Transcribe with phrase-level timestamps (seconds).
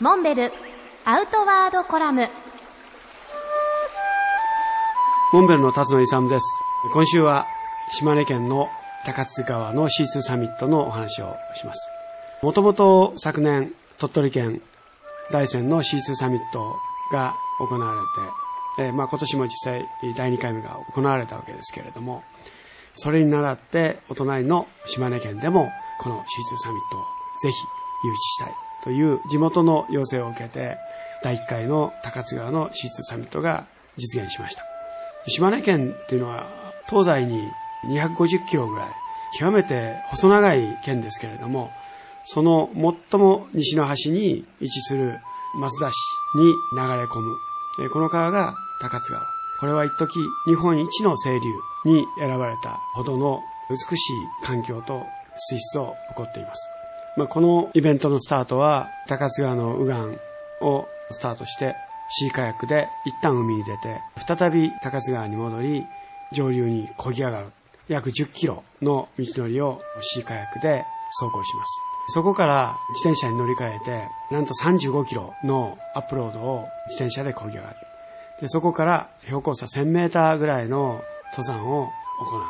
[0.00, 0.52] モンベル
[1.04, 2.26] アウトワードコラム
[5.32, 6.46] モンベルの辰野勇です。
[6.92, 7.46] 今週は
[7.92, 8.68] 島根県の
[9.06, 11.90] 高津川の C2 サミットのお話をします。
[12.42, 14.62] もともと昨年鳥取県
[15.30, 16.74] 大山の C2 サミット
[17.12, 22.24] が行われて、えー、まあ今年も実際第2回目が行われたわけですけれども、
[22.96, 25.70] それに倣ってお隣の島根県でも
[26.00, 26.24] この C2
[26.58, 27.02] サミットを
[27.40, 27.56] ぜひ
[28.04, 30.76] 誘致したいという地元の要請を受けて
[31.22, 34.62] 第1回の高津川の C2 サミットが実現しました。
[35.26, 36.46] 島根県っていうのは
[36.88, 37.48] 東西に
[37.88, 38.88] 250キロぐらい
[39.38, 41.70] 極めて細長い県ですけれども
[42.26, 42.70] その
[43.10, 45.18] 最も西の端に位置する
[45.58, 45.94] 増田市
[46.36, 47.36] に流れ込む
[47.90, 49.24] この川が高津川
[49.60, 51.40] これは一時日本一の清流
[51.84, 53.40] に選ばれたほどの
[53.70, 55.02] 美しい環境と
[55.38, 56.73] 水質を誇っています。
[57.16, 60.18] まあ、このイベントのスタートは高津川の右岸
[60.60, 61.76] をスタートして
[62.10, 65.86] シーカヤックで一旦海に出て再び高津川に戻り
[66.32, 67.46] 上流に漕ぎ上がる
[67.88, 70.84] 約10キロの道のりをシーカヤックで
[71.20, 71.94] 走行します。
[72.08, 77.76] そこから自転車に乗り換えて、なんと35キロのアップロードを自転車で漕ぎ上がる。
[78.40, 81.02] でそこから標高差1000メーターぐらいの
[81.36, 81.88] 登山を
[82.20, 82.42] 行う。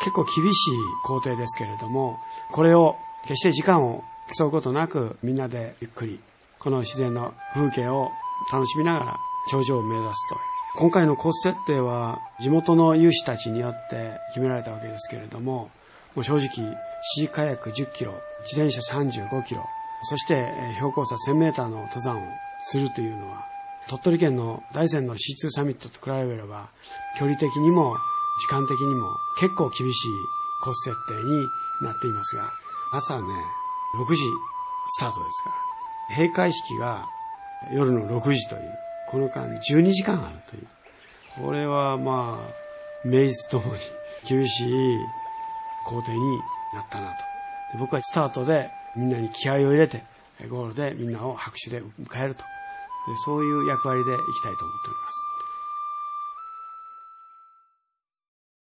[0.00, 2.18] 結構厳しい工程ですけれども、
[2.50, 2.96] これを
[3.28, 4.02] 決して時間を
[4.34, 6.18] 競うことなくみんなでゆっくり、
[6.58, 8.08] この自然の風景を
[8.50, 9.16] 楽しみながら
[9.50, 10.36] 頂上を目指すと。
[10.78, 15.70] 今回のコース設定は地元の有志たちによって決められたわけですけれども、
[16.14, 18.14] もう正直、シーカヤック10キロ、
[18.50, 19.62] 自転車35キロ、
[20.04, 22.22] そして標高差1000メーターの登山を
[22.62, 23.44] するというのは、
[23.88, 26.70] 鳥取県の大山の C2 サミットと比べれば、
[27.18, 27.94] 距離的にも
[28.40, 30.10] 時間的にも結構厳しい
[30.64, 31.46] コース設定に
[31.82, 32.50] なっていますが、
[32.92, 33.26] 朝ね、
[33.96, 34.22] 6時
[34.88, 35.50] スタートですか
[36.10, 37.06] ら、閉会式が
[37.72, 38.78] 夜の6時という、
[39.10, 40.66] この間12時間あるという。
[41.44, 43.80] これはまあ、名実ともに
[44.26, 44.98] 厳しい
[45.84, 46.18] 工程に
[46.74, 47.12] なったな
[47.72, 47.78] と。
[47.78, 50.02] 僕はスタートでみんなに気合を入れて、
[50.48, 52.44] ゴールでみんなを拍手で迎えると。
[53.24, 55.37] そういう役割でいきたいと思っております。